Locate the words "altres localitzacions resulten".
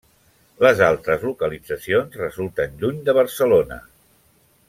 0.85-2.75